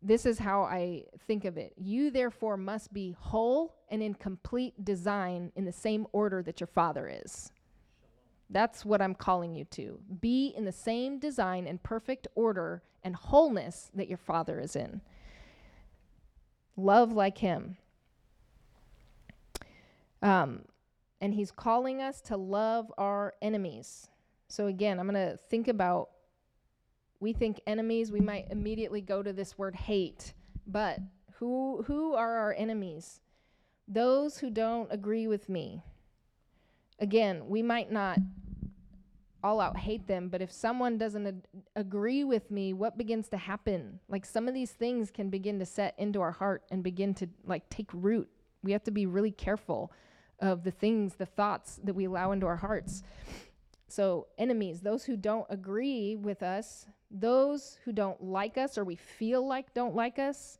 [0.00, 1.72] this is how I think of it.
[1.76, 6.68] You therefore must be whole and in complete design in the same order that your
[6.68, 7.52] father is.
[8.50, 9.98] That's what I'm calling you to.
[10.20, 15.00] Be in the same design and perfect order and wholeness that your father is in.
[16.76, 17.76] Love like him.
[20.22, 20.62] Um,
[21.20, 24.08] and he's calling us to love our enemies.
[24.48, 26.10] So, again, I'm going to think about
[27.20, 30.34] we think enemies, we might immediately go to this word hate.
[30.66, 31.00] But
[31.34, 33.20] who who are our enemies?
[33.86, 35.82] Those who don't agree with me.
[37.00, 38.18] Again, we might not
[39.42, 43.36] all out hate them, but if someone doesn't ad- agree with me, what begins to
[43.36, 44.00] happen?
[44.08, 47.28] Like some of these things can begin to set into our heart and begin to
[47.46, 48.28] like take root.
[48.62, 49.92] We have to be really careful
[50.40, 53.02] of the things, the thoughts that we allow into our hearts.
[53.88, 58.96] So, enemies, those who don't agree with us, those who don't like us or we
[58.96, 60.58] feel like don't like us,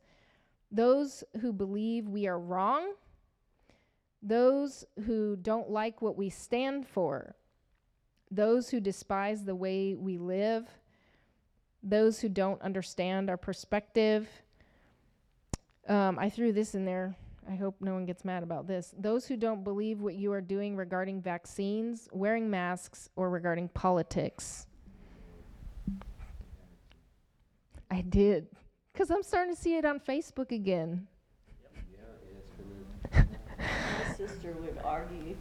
[0.71, 2.93] those who believe we are wrong,
[4.21, 7.35] those who don't like what we stand for,
[8.31, 10.67] those who despise the way we live,
[11.81, 14.27] those who don't understand our perspective.
[15.87, 17.15] Um, I threw this in there.
[17.49, 18.93] I hope no one gets mad about this.
[18.97, 24.67] Those who don't believe what you are doing regarding vaccines, wearing masks, or regarding politics.
[27.89, 28.47] I did.
[28.93, 31.07] Because I'm starting to see it on Facebook again.
[33.13, 35.35] My sister would argue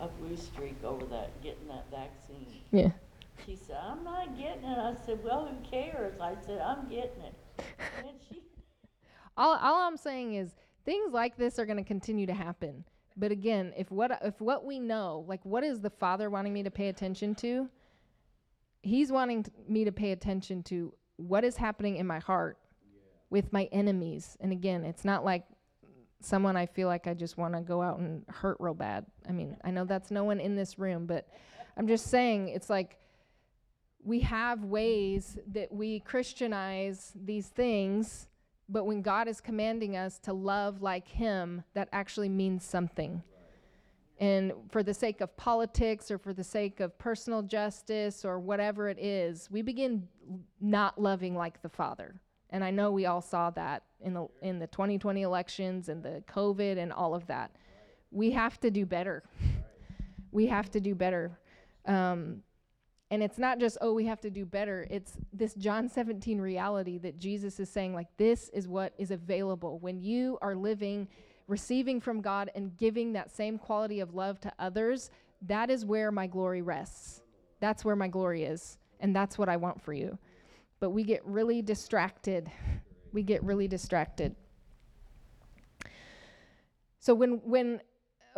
[0.00, 2.60] a blue streak over that, getting that vaccine.
[2.70, 2.90] Yeah.
[3.46, 4.78] She said, I'm not getting it.
[4.78, 6.20] I said, well, who cares?
[6.20, 7.34] I said, I'm getting it.
[7.98, 8.42] And she,
[9.36, 12.84] All, all I'm saying is things like this are going to continue to happen.
[13.16, 16.62] But again, if what if what we know, like what is the Father wanting me
[16.62, 17.68] to pay attention to?
[18.82, 20.94] He's wanting t- me to pay attention to
[21.28, 22.58] what is happening in my heart
[23.30, 24.36] with my enemies.
[24.40, 25.44] And again, it's not like
[26.20, 29.06] someone I feel like I just want to go out and hurt real bad.
[29.28, 31.26] I mean, I know that's no one in this room, but
[31.76, 32.98] I'm just saying it's like
[34.04, 38.28] we have ways that we Christianize these things,
[38.68, 43.22] but when God is commanding us to love like Him, that actually means something.
[44.22, 48.88] And for the sake of politics or for the sake of personal justice or whatever
[48.88, 50.06] it is, we begin
[50.60, 52.14] not loving like the Father.
[52.50, 56.22] And I know we all saw that in the in the 2020 elections and the
[56.32, 57.56] COVID and all of that.
[58.12, 59.24] We have to do better.
[60.30, 61.36] we have to do better.
[61.86, 62.44] Um,
[63.10, 64.86] and it's not just oh we have to do better.
[64.88, 69.80] It's this John 17 reality that Jesus is saying like this is what is available
[69.80, 71.08] when you are living
[71.52, 75.10] receiving from God and giving that same quality of love to others,
[75.42, 77.20] that is where my glory rests.
[77.60, 78.78] That's where my glory is.
[79.00, 80.16] And that's what I want for you.
[80.80, 82.50] But we get really distracted.
[83.14, 84.34] We get really distracted.
[86.98, 87.82] So when when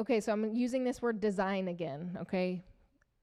[0.01, 2.65] okay, so I'm using this word design again, okay?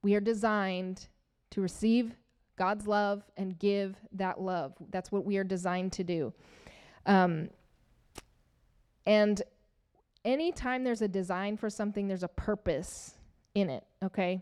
[0.02, 1.10] We are designed
[1.50, 2.16] to receive
[2.58, 4.76] God's love and give that love.
[4.92, 6.34] That's what we are designed to do.
[7.06, 7.50] Um,
[9.06, 9.42] and
[10.26, 13.16] anytime there's a design for something, there's a purpose
[13.56, 14.42] in it, okay?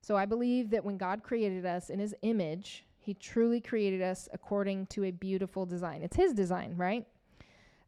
[0.00, 4.28] So I believe that when God created us in his image, he truly created us
[4.32, 6.02] according to a beautiful design.
[6.02, 7.06] It's his design, right?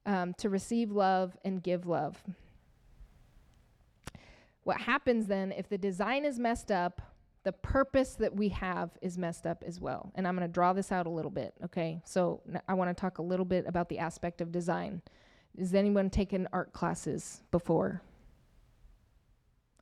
[0.07, 2.23] um, to receive love and give love.
[4.65, 7.03] What happens then if the design is messed up,
[7.45, 10.13] the purpose that we have is messed up as well.
[10.15, 12.01] And I'm going to draw this out a little bit, okay?
[12.05, 15.03] So I want to talk a little bit about the aspect of design.
[15.59, 18.03] Has anyone taken art classes before?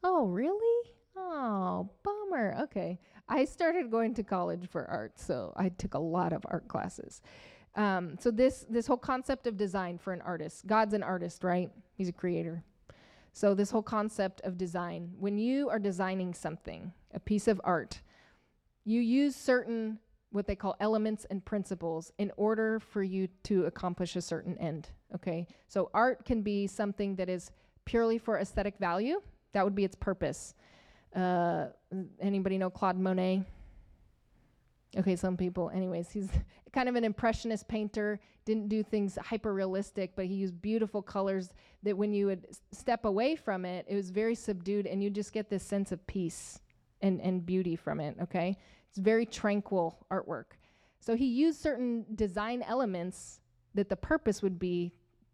[0.02, 0.90] Oh, really?
[1.16, 2.56] Oh, bummer.
[2.62, 2.98] Okay.
[3.28, 7.22] I started going to college for art, so I took a lot of art classes.
[7.76, 11.70] Um, so this this whole concept of design for an artist, God's an artist, right?
[11.94, 12.64] He's a creator.
[13.32, 18.00] So this whole concept of design, when you are designing something, a piece of art,
[18.84, 20.00] you use certain
[20.32, 24.88] what they call elements and principles in order for you to accomplish a certain end.
[25.14, 27.50] Okay, so art can be something that is
[27.84, 29.20] purely for aesthetic value.
[29.52, 30.54] That would be its purpose.
[31.14, 31.66] Uh,
[32.20, 33.42] anybody know Claude Monet?
[34.96, 35.70] Okay, some people.
[35.70, 36.28] Anyways, he's
[36.72, 38.20] kind of an impressionist painter.
[38.44, 41.50] Didn't do things hyper realistic, but he used beautiful colors
[41.82, 45.32] that when you would step away from it, it was very subdued, and you just
[45.32, 46.60] get this sense of peace
[47.02, 48.16] and, and beauty from it.
[48.22, 48.56] Okay,
[48.90, 50.56] it's very tranquil artwork.
[50.98, 53.40] So he used certain design elements
[53.74, 54.92] that the purpose would be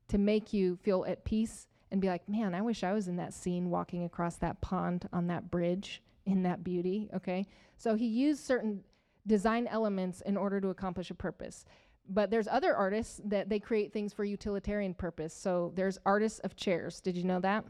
[0.09, 3.17] to make you feel at peace and be like, man, I wish I was in
[3.17, 7.09] that scene walking across that pond on that bridge in that beauty.
[7.15, 7.47] Okay,
[7.79, 8.83] so he used certain
[9.27, 11.65] design elements in order to accomplish a purpose.
[12.09, 15.35] But there's other artists that they create things for utilitarian purpose.
[15.35, 17.01] So there's artists of chairs.
[17.01, 17.65] Did you know that?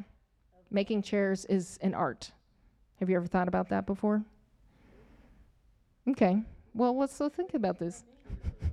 [0.70, 2.32] Making chairs is an art.
[3.00, 4.24] Have you ever thought about that before?
[6.08, 6.42] Okay.
[6.74, 8.04] Well, let's so think about this.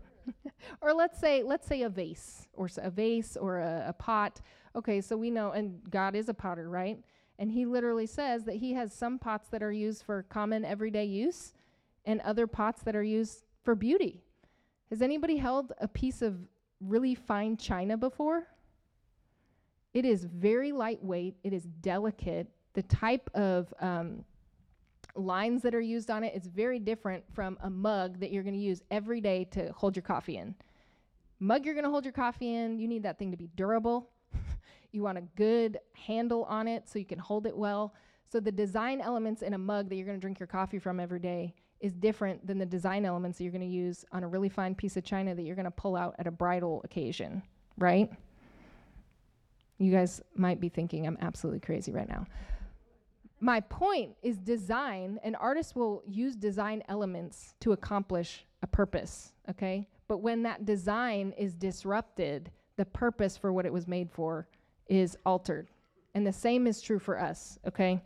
[0.81, 4.41] or let's say let's say a vase or a vase or a, a pot.
[4.75, 6.99] Okay, so we know and God is a potter, right?
[7.39, 11.05] And he literally says that he has some pots that are used for common everyday
[11.05, 11.53] use
[12.05, 14.21] and other pots that are used for beauty.
[14.89, 16.37] Has anybody held a piece of
[16.79, 18.47] really fine china before?
[19.93, 22.47] It is very lightweight, it is delicate.
[22.73, 24.23] The type of um,
[25.15, 26.33] lines that are used on it.
[26.35, 29.95] It's very different from a mug that you're going to use every day to hold
[29.95, 30.55] your coffee in.
[31.39, 34.09] Mug you're going to hold your coffee in, you need that thing to be durable.
[34.91, 37.93] you want a good handle on it so you can hold it well.
[38.31, 40.99] So the design elements in a mug that you're going to drink your coffee from
[40.99, 44.27] every day is different than the design elements that you're going to use on a
[44.27, 47.43] really fine piece of china that you're going to pull out at a bridal occasion,
[47.77, 48.09] right?
[49.79, 52.25] You guys might be thinking I'm absolutely crazy right now.
[53.43, 59.85] My point is design, An artist will use design elements to accomplish a purpose, okay?
[60.07, 64.47] But when that design is disrupted, the purpose for what it was made for
[64.87, 65.67] is altered.
[66.15, 68.01] And the same is true for us, okay?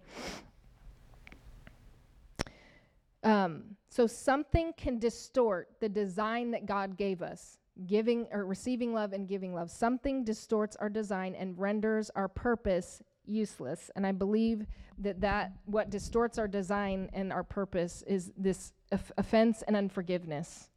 [3.23, 9.13] Um, so something can distort the design that God gave us, giving or receiving love
[9.13, 9.69] and giving love.
[9.69, 13.91] Something distorts our design and renders our purpose useless.
[13.95, 14.65] And I believe
[14.99, 20.69] that that what distorts our design and our purpose is this off- offense and unforgiveness.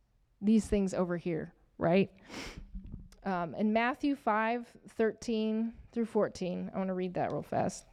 [0.42, 2.10] These things over here, right?
[3.24, 7.84] Um, in Matthew 5, 13 through 14, I want to read that real fast.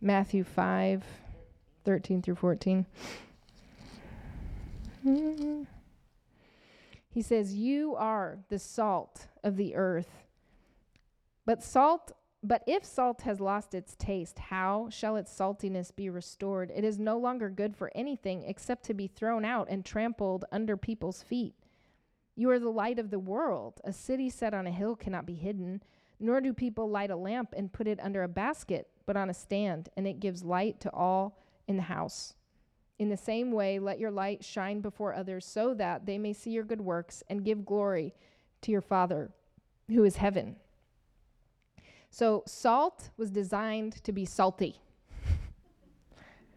[0.00, 1.02] Matthew 5,
[1.84, 2.86] 13 through 14.
[5.04, 5.66] Mhm.
[7.14, 10.24] He says, You are the salt of the earth.
[11.46, 12.10] But salt,
[12.42, 16.72] but if salt has lost its taste, how shall its saltiness be restored?
[16.74, 20.76] It is no longer good for anything except to be thrown out and trampled under
[20.76, 21.54] people's feet.
[22.34, 23.80] You are the light of the world.
[23.84, 25.84] A city set on a hill cannot be hidden,
[26.18, 29.34] nor do people light a lamp and put it under a basket, but on a
[29.34, 32.34] stand, and it gives light to all in the house.
[32.98, 36.50] In the same way, let your light shine before others so that they may see
[36.50, 38.14] your good works and give glory
[38.62, 39.30] to your Father
[39.88, 40.56] who is heaven.
[42.10, 44.80] So, salt was designed to be salty.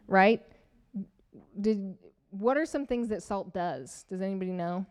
[0.07, 0.43] right?
[1.59, 1.97] Did
[2.29, 4.05] what are some things that salt does?
[4.09, 4.85] Does anybody know?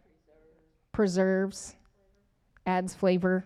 [0.91, 1.77] Preserves,
[2.67, 3.45] adds flavor.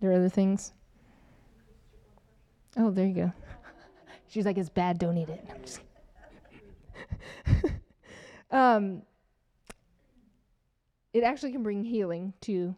[0.00, 0.72] There are other things.
[2.76, 3.32] Oh, there you go.
[4.28, 5.80] She's like, it's bad, don't eat it.
[8.50, 9.02] Um,
[11.12, 12.74] it actually can bring healing to.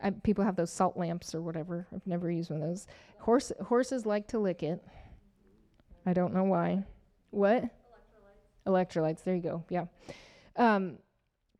[0.00, 1.86] I, people have those salt lamps or whatever.
[1.94, 2.86] I've never used one of those.
[3.18, 4.82] Horse, horses like to lick it.
[6.04, 6.84] I don't know why.
[7.30, 7.64] What?
[8.66, 8.88] Electrolytes.
[8.88, 9.24] Electrolytes.
[9.24, 9.64] There you go.
[9.68, 9.84] Yeah.
[10.56, 10.98] Um,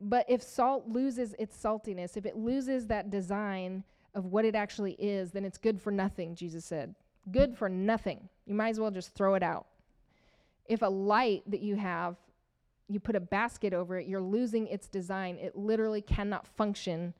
[0.01, 4.93] but if salt loses its saltiness, if it loses that design of what it actually
[4.93, 6.93] is, then it's good for nothing, Jesus said.
[7.31, 8.27] Good for nothing.
[8.45, 9.67] You might as well just throw it out.
[10.65, 12.15] If a light that you have,
[12.87, 15.37] you put a basket over it, you're losing its design.
[15.37, 17.13] It literally cannot function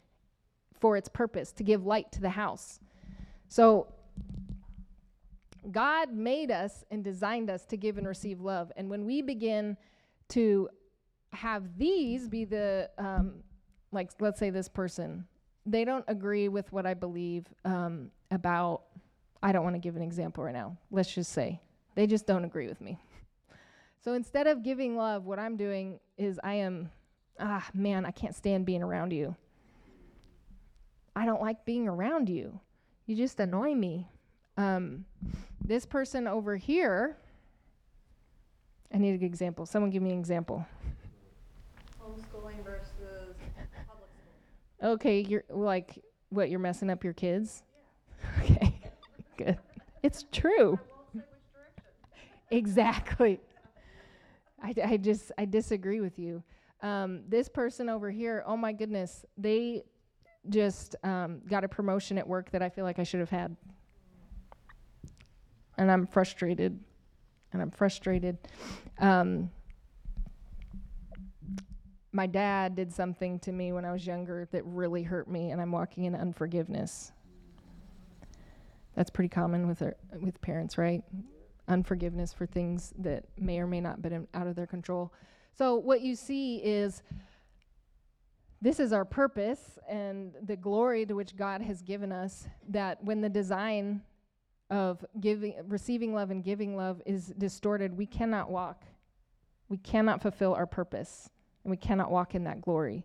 [0.79, 2.79] for its purpose to give light to the house.
[3.47, 3.87] So,
[5.71, 8.71] God made us and designed us to give and receive love.
[8.75, 9.77] And when we begin
[10.29, 10.69] to
[11.31, 13.35] have these be the, um,
[13.91, 15.25] like, let's say this person,
[15.65, 18.81] they don't agree with what I believe um, about,
[19.43, 20.77] I don't want to give an example right now.
[20.89, 21.59] Let's just say
[21.95, 22.97] they just don't agree with me.
[24.03, 26.89] So instead of giving love, what I'm doing is I am,
[27.39, 29.35] ah, man, I can't stand being around you.
[31.15, 32.59] I don't like being around you.
[33.05, 34.07] You just annoy me.
[34.57, 35.05] Um,
[35.63, 37.17] this person over here,
[38.93, 39.65] I need an example.
[39.65, 40.65] Someone give me an example.
[42.01, 43.35] Homeschooling versus
[43.87, 44.09] public
[44.79, 44.91] school.
[44.91, 47.63] Okay, you're like, what, you're messing up your kids?
[48.39, 48.52] Okay,
[49.37, 49.57] good.
[50.03, 50.77] It's true.
[52.51, 53.39] Exactly.
[54.61, 56.43] I, I just, I disagree with you.
[56.81, 59.83] Um, this person over here, oh my goodness, they
[60.49, 63.55] just um, got a promotion at work that I feel like I should have had.
[65.77, 66.77] And I'm frustrated.
[67.53, 68.37] And I'm frustrated.
[68.99, 69.49] Um,
[72.11, 75.59] my dad did something to me when I was younger that really hurt me, and
[75.59, 77.11] I'm walking in unforgiveness.
[78.95, 81.03] That's pretty common with our, with parents, right?
[81.67, 85.13] Unforgiveness for things that may or may not been out of their control.
[85.53, 87.03] So what you see is
[88.61, 92.47] this is our purpose and the glory to which God has given us.
[92.69, 94.01] That when the design
[94.69, 98.85] of giving, receiving love and giving love is distorted, we cannot walk.
[99.69, 101.29] We cannot fulfill our purpose
[101.63, 103.03] and we cannot walk in that glory.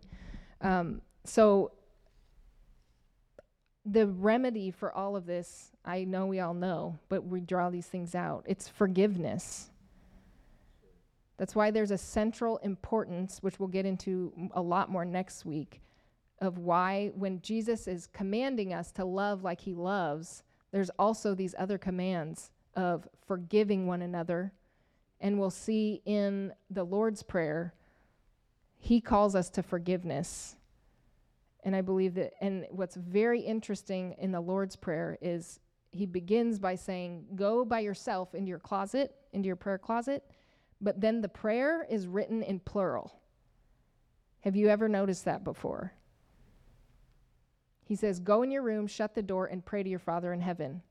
[0.61, 1.71] Um, so,
[3.91, 7.87] the remedy for all of this, I know we all know, but we draw these
[7.87, 8.43] things out.
[8.47, 9.69] It's forgiveness.
[11.37, 15.81] That's why there's a central importance, which we'll get into a lot more next week,
[16.39, 21.55] of why when Jesus is commanding us to love like he loves, there's also these
[21.57, 24.53] other commands of forgiving one another.
[25.21, 27.73] And we'll see in the Lord's Prayer
[28.77, 30.55] he calls us to forgiveness.
[31.63, 35.59] And I believe that, and what's very interesting in the Lord's Prayer is
[35.91, 40.23] he begins by saying, Go by yourself into your closet, into your prayer closet,
[40.81, 43.19] but then the prayer is written in plural.
[44.41, 45.93] Have you ever noticed that before?
[47.83, 50.41] He says, Go in your room, shut the door, and pray to your Father in
[50.41, 50.81] heaven.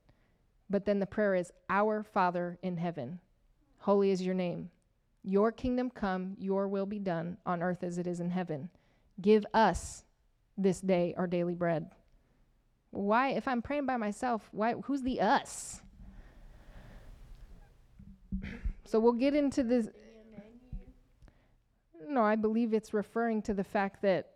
[0.69, 3.19] But then the prayer is, Our Father in heaven,
[3.79, 4.69] holy is your name.
[5.23, 8.69] Your kingdom come, your will be done on earth as it is in heaven.
[9.21, 10.03] Give us
[10.61, 11.89] this day our daily bread.
[12.91, 15.81] Why, if I'm praying by myself, why, who's the us?
[18.85, 19.89] So we'll get into this.
[22.07, 24.31] No, I believe it's referring to the fact that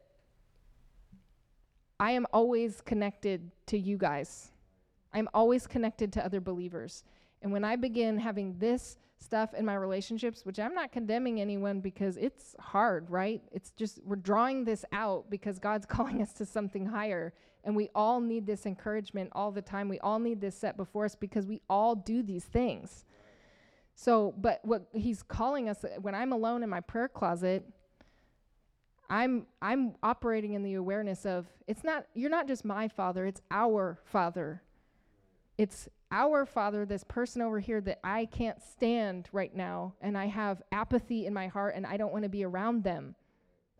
[1.99, 4.51] I am always connected to you guys.
[5.13, 7.03] I'm always connected to other believers.
[7.41, 11.79] And when I begin having this stuff in my relationships, which I'm not condemning anyone
[11.79, 13.41] because it's hard, right?
[13.51, 17.33] It's just we're drawing this out because God's calling us to something higher.
[17.63, 19.87] And we all need this encouragement all the time.
[19.87, 23.05] We all need this set before us because we all do these things.
[23.95, 27.63] So, but what he's calling us when I'm alone in my prayer closet,
[29.09, 33.41] I'm I'm operating in the awareness of it's not you're not just my father, it's
[33.51, 34.61] our father.
[35.57, 40.27] It's our Father, this person over here that I can't stand right now, and I
[40.27, 43.15] have apathy in my heart and I don't want to be around them.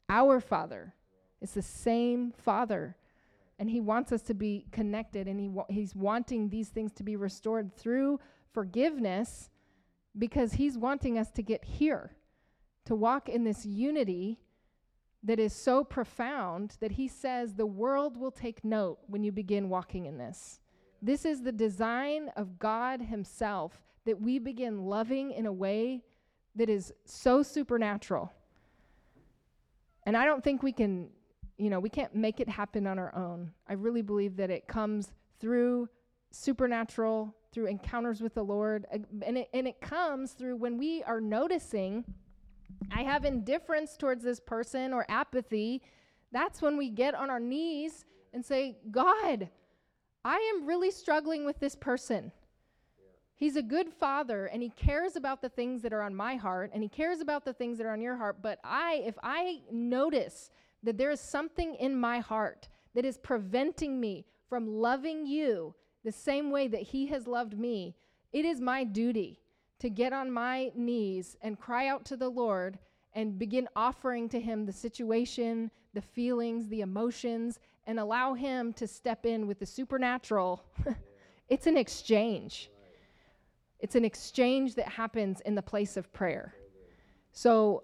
[0.10, 0.96] Our Father.
[1.42, 2.98] It's the same Father.
[3.60, 7.04] And He wants us to be connected, and he wa- He's wanting these things to
[7.04, 8.20] be restored through
[8.52, 9.52] forgiveness
[10.18, 12.16] because He's wanting us to get here,
[12.86, 14.40] to walk in this unity
[15.22, 19.70] that is so profound that He says the world will take note when you begin
[19.70, 20.60] walking in this.
[21.04, 26.02] This is the design of God Himself that we begin loving in a way
[26.56, 28.32] that is so supernatural.
[30.06, 31.10] And I don't think we can,
[31.58, 33.52] you know, we can't make it happen on our own.
[33.68, 35.90] I really believe that it comes through
[36.32, 38.86] supernatural, through encounters with the Lord.
[39.26, 42.06] And it, and it comes through when we are noticing
[42.94, 45.82] I have indifference towards this person or apathy.
[46.32, 49.50] That's when we get on our knees and say, God,
[50.26, 52.32] I am really struggling with this person.
[53.36, 56.72] He's a good father and he cares about the things that are on my heart
[56.74, 58.42] and he cares about the things that are on your heart.
[58.42, 60.50] But I, if I notice
[60.84, 66.12] that there is something in my heart that is preventing me from loving you the
[66.12, 67.96] same way that he has loved me,
[68.32, 69.42] it is my duty
[69.80, 72.80] to get on my knees and cry out to the Lord
[73.16, 78.88] and begin offering to Him the situation, the feelings, the emotions, and allow Him to
[78.88, 80.64] step in with the supernatural.
[81.50, 82.70] it's an exchange.
[83.80, 86.56] It's an exchange that happens in the place of prayer.
[87.34, 87.84] So,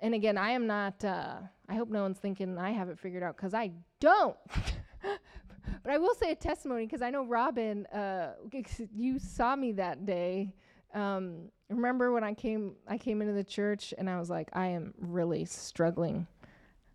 [0.00, 1.36] and again, I am not, uh,
[1.68, 4.36] I hope no one's thinking I have it figured out because I don't.
[5.02, 8.32] but I will say a testimony because I know Robin, uh,
[8.94, 10.54] you saw me that day
[10.94, 14.68] um, remember when I came I came into the church and I was like, I
[14.68, 16.26] am really struggling.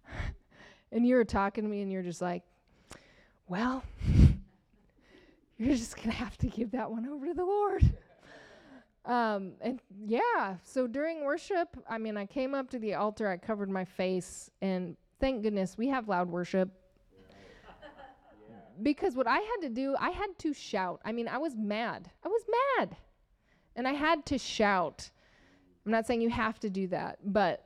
[0.91, 2.43] and you were talking to me and you're just like,
[3.47, 3.83] Well,
[5.57, 7.83] you're just gonna have to give that one over to the Lord.
[9.05, 13.37] Um, and yeah, so during worship, I mean, I came up to the altar, I
[13.37, 16.69] covered my face, and thank goodness we have loud worship.
[18.83, 20.99] because what I had to do, I had to shout.
[21.05, 22.11] I mean, I was mad.
[22.21, 22.41] I was
[22.77, 22.97] mad.
[23.77, 25.09] And I had to shout.
[25.85, 27.63] I'm not saying you have to do that, but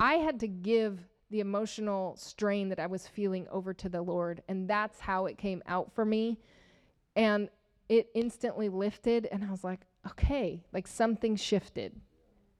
[0.00, 4.42] I had to give the emotional strain that I was feeling over to the Lord.
[4.48, 6.38] And that's how it came out for me.
[7.16, 7.48] And
[7.88, 9.26] it instantly lifted.
[9.30, 12.00] And I was like, okay, like something shifted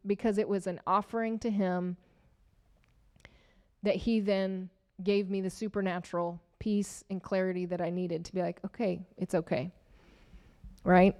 [0.06, 1.96] because it was an offering to Him
[3.84, 4.70] that He then
[5.02, 9.34] gave me the supernatural peace and clarity that I needed to be like, okay, it's
[9.34, 9.70] okay.
[10.82, 11.16] Right?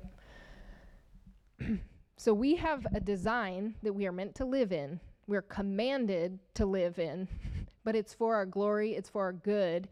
[2.16, 5.00] so we have a design that we are meant to live in.
[5.26, 7.28] We're commanded to live in,
[7.84, 9.88] but it's for our glory, it's for our good,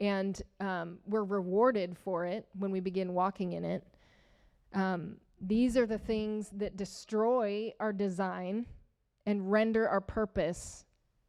[0.00, 3.84] and um, we're rewarded for it when we begin walking in it.
[4.74, 8.66] Um, these are the things that destroy our design
[9.26, 10.84] and render our purpose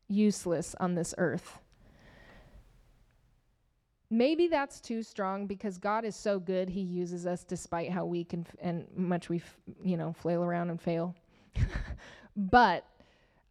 [0.07, 1.59] useless on this earth
[4.09, 8.33] maybe that's too strong because God is so good he uses us despite how weak
[8.33, 11.15] and, and much we f- you know flail around and fail.
[12.39, 12.85] But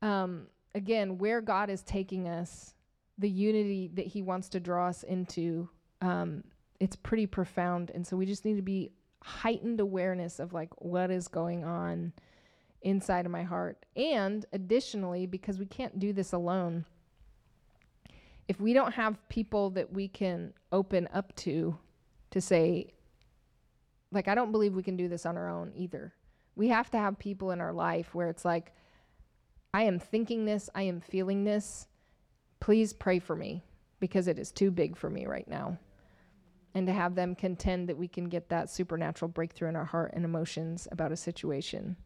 [0.00, 2.74] um, again where God is taking us
[3.18, 5.68] the unity that he wants to draw us into
[6.00, 6.44] um,
[6.80, 7.90] it's pretty profound.
[7.90, 8.92] And so we just need to be
[9.22, 12.12] heightened awareness of like what is going on
[12.82, 13.84] inside of my heart.
[13.96, 16.84] And additionally because we can't do this alone
[18.49, 21.76] if we don't have people that we can open up to
[22.30, 22.92] to say
[24.12, 26.14] like I don't believe we can do this on our own either.
[26.55, 28.72] We have to have people in our life where it's like
[29.74, 31.86] I am thinking this, I am feeling this.
[32.61, 33.62] Please pray for me
[34.01, 35.78] because it is too big for me right now.
[36.74, 40.12] And to have them contend that we can get that supernatural breakthrough in our heart
[40.14, 41.97] and emotions about a situation.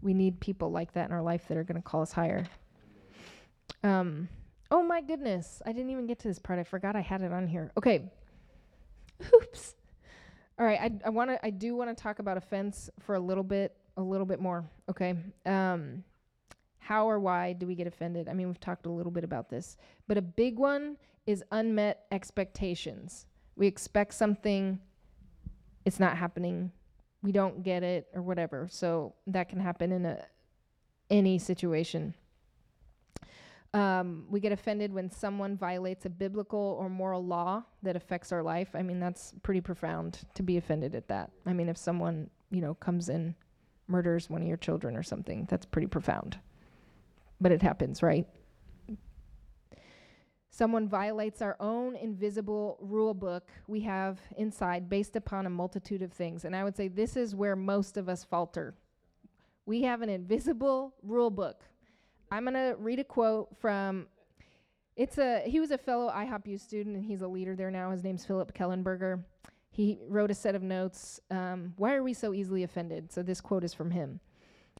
[0.00, 2.46] We need people like that in our life that are going to call us higher.
[3.82, 4.28] Um,
[4.70, 5.62] Oh my goodness.
[5.64, 6.58] I didn't even get to this part.
[6.58, 7.70] I forgot I had it on here.
[7.76, 8.10] Okay.
[9.34, 9.74] Oops.
[10.58, 13.20] All right, I I want to I do want to talk about offense for a
[13.20, 14.68] little bit a little bit more.
[14.88, 15.14] Okay.
[15.46, 16.04] Um
[16.78, 18.28] how or why do we get offended?
[18.28, 20.96] I mean, we've talked a little bit about this, but a big one
[21.26, 23.26] is unmet expectations.
[23.56, 24.80] We expect something
[25.84, 26.72] it's not happening.
[27.22, 28.68] We don't get it or whatever.
[28.70, 30.24] So that can happen in a
[31.10, 32.14] any situation.
[33.74, 38.42] Um, we get offended when someone violates a biblical or moral law that affects our
[38.42, 38.70] life.
[38.74, 41.30] I mean, that's pretty profound to be offended at that.
[41.44, 43.34] I mean, if someone, you know, comes in,
[43.86, 46.38] murders one of your children or something, that's pretty profound.
[47.40, 48.26] But it happens, right?
[50.50, 56.12] Someone violates our own invisible rule book we have inside based upon a multitude of
[56.12, 56.44] things.
[56.44, 58.74] And I would say this is where most of us falter.
[59.66, 61.62] We have an invisible rule book
[62.30, 64.06] I'm going to read a quote from
[64.96, 67.90] it's a he was a fellow IHOP student and he's a leader there now.
[67.90, 69.22] His name's Philip Kellenberger.
[69.70, 71.20] He wrote a set of notes.
[71.30, 73.12] Um, why are we so easily offended?
[73.12, 74.20] So this quote is from him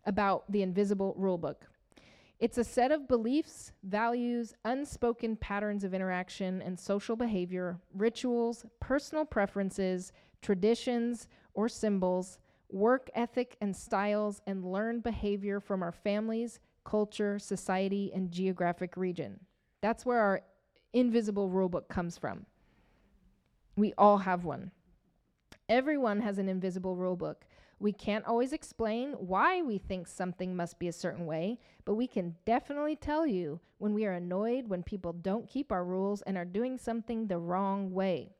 [0.04, 1.56] about the invisible rulebook.
[2.40, 9.24] It's a set of beliefs, values, unspoken patterns of interaction and social behavior, rituals, personal
[9.24, 12.38] preferences, traditions or symbols,
[12.70, 19.40] work ethic and styles, and learned behavior from our families, culture, society, and geographic region.
[19.82, 20.40] That's where our
[20.94, 22.46] invisible rulebook comes from.
[23.76, 24.70] We all have one.
[25.68, 27.42] Everyone has an invisible rulebook.
[27.78, 32.06] We can't always explain why we think something must be a certain way, but we
[32.06, 36.38] can definitely tell you when we are annoyed when people don't keep our rules and
[36.38, 38.30] are doing something the wrong way.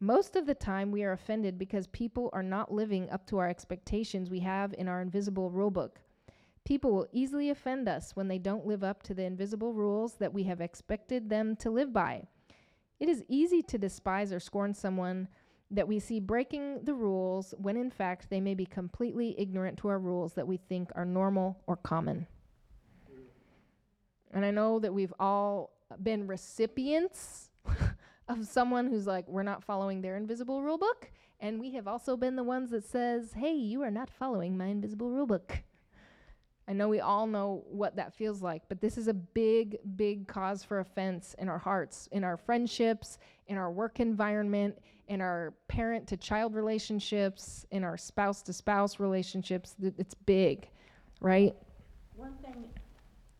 [0.00, 3.48] Most of the time, we are offended because people are not living up to our
[3.50, 5.96] expectations we have in our invisible rulebook.
[6.66, 10.34] People will easily offend us when they don't live up to the invisible rules that
[10.34, 12.24] we have expected them to live by.
[12.98, 15.28] It is easy to despise or scorn someone
[15.70, 19.88] that we see breaking the rules when in fact they may be completely ignorant to
[19.88, 22.26] our rules that we think are normal or common.
[24.32, 25.70] And I know that we've all
[26.02, 27.50] been recipients
[28.28, 31.12] of someone who's like, we're not following their invisible rule book.
[31.38, 34.66] And we have also been the ones that says, hey, you are not following my
[34.66, 35.62] invisible rule book.
[36.68, 40.26] I know we all know what that feels like, but this is a big, big
[40.26, 45.54] cause for offense in our hearts, in our friendships, in our work environment, in our
[45.68, 49.76] parent to child relationships, in our spouse to spouse relationships.
[49.80, 50.68] It's big,
[51.20, 51.54] right?
[52.16, 52.64] One thing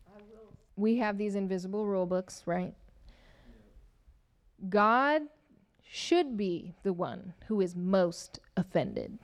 [0.07, 2.73] I will, We have these invisible rule books, right?
[4.69, 5.23] God
[5.83, 9.19] should be the one who is most offended.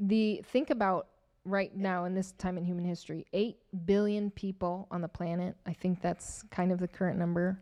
[0.00, 1.08] The think about
[1.44, 5.56] right now in this time in human history, 8 billion people on the planet.
[5.66, 7.60] I think that's kind of the current number.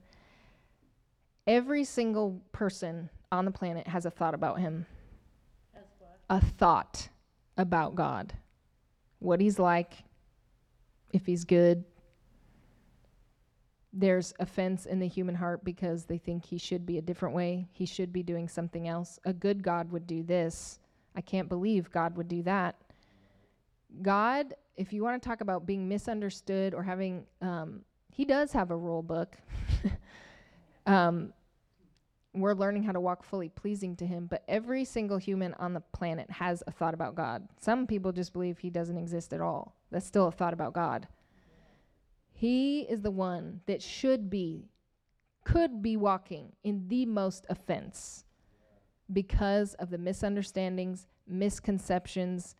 [1.46, 4.86] Every single person on the planet has a thought about him.
[6.30, 7.08] A thought
[7.56, 8.34] about God.
[9.18, 9.94] What he's like,
[11.12, 11.84] if he's good.
[13.92, 17.68] There's offense in the human heart because they think he should be a different way.
[17.72, 19.18] He should be doing something else.
[19.24, 20.78] A good God would do this.
[21.18, 22.76] I can't believe God would do that.
[24.02, 28.70] God, if you want to talk about being misunderstood or having, um, he does have
[28.70, 29.36] a rule book.
[30.86, 31.32] um,
[32.34, 35.80] we're learning how to walk fully pleasing to him, but every single human on the
[35.80, 37.48] planet has a thought about God.
[37.58, 39.74] Some people just believe he doesn't exist at all.
[39.90, 41.08] That's still a thought about God.
[42.32, 44.68] He is the one that should be,
[45.42, 48.24] could be walking in the most offense
[49.12, 52.54] because of the misunderstandings, misconceptions,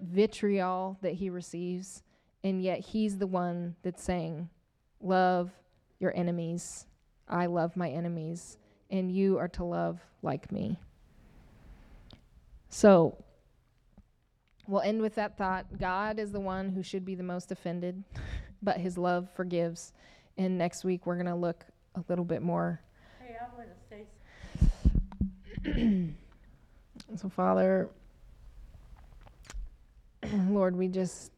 [0.00, 2.02] vitriol that he receives.
[2.42, 4.48] And yet he's the one that's saying,
[5.00, 5.50] Love
[5.98, 6.86] your enemies.
[7.28, 8.58] I love my enemies.
[8.90, 10.78] And you are to love like me.
[12.68, 13.22] So
[14.66, 15.78] we'll end with that thought.
[15.78, 18.02] God is the one who should be the most offended,
[18.62, 19.92] but his love forgives.
[20.36, 22.80] And next week we're going to look a little bit more
[23.20, 24.06] Hey, I want to say
[27.16, 27.90] So, Father,
[30.48, 31.32] Lord, we just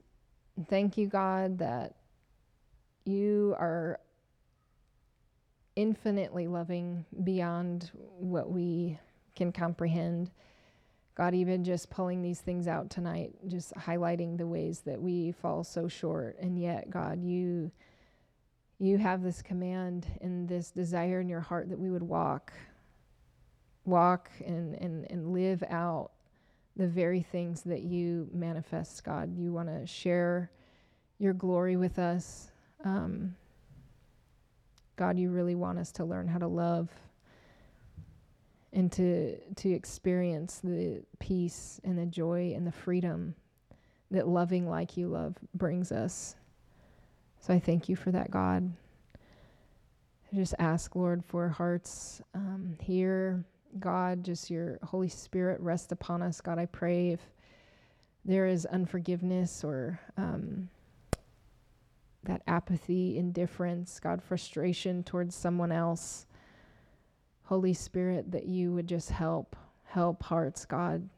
[0.68, 1.94] thank you, God, that
[3.04, 3.98] you are
[5.74, 8.98] infinitely loving beyond what we
[9.34, 10.30] can comprehend.
[11.14, 15.64] God, even just pulling these things out tonight, just highlighting the ways that we fall
[15.64, 16.36] so short.
[16.40, 17.70] And yet, God, you
[18.78, 22.52] you have this command and this desire in your heart that we would walk
[23.86, 26.10] walk and, and, and live out
[26.76, 29.36] the very things that you manifest, God.
[29.36, 30.50] You want to share
[31.18, 32.50] your glory with us.
[32.84, 33.34] Um,
[34.96, 36.90] God, you really want us to learn how to love
[38.72, 43.34] and to to experience the peace and the joy and the freedom
[44.10, 46.36] that loving like you love brings us.
[47.40, 48.70] So I thank you for that, God.
[50.32, 53.44] I just ask, Lord, for hearts um, here
[53.80, 56.40] God, just your Holy Spirit rest upon us.
[56.40, 57.20] God, I pray if
[58.24, 60.68] there is unforgiveness or um,
[62.24, 66.26] that apathy, indifference, God, frustration towards someone else,
[67.44, 69.54] Holy Spirit, that you would just help,
[69.84, 71.08] help hearts, God,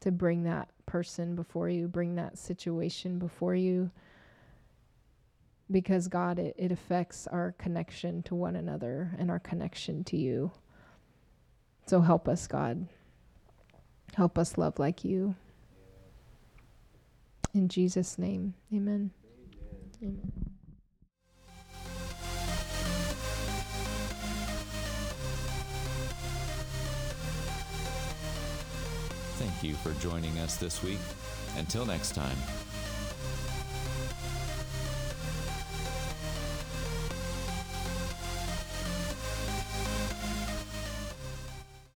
[0.00, 3.90] to bring that person before you, bring that situation before you.
[5.70, 10.50] Because, God, it, it affects our connection to one another and our connection to you.
[11.90, 12.86] So help us, God.
[14.14, 15.34] Help us love like you.
[17.52, 19.10] In Jesus' name, amen.
[20.00, 20.32] Amen.
[29.38, 31.00] Thank you for joining us this week.
[31.56, 32.36] Until next time.